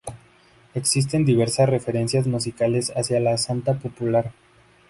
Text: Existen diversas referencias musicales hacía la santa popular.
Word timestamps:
Existen 0.73 1.25
diversas 1.25 1.69
referencias 1.69 2.25
musicales 2.25 2.91
hacía 2.97 3.19
la 3.19 3.37
santa 3.37 3.75
popular. 3.77 4.31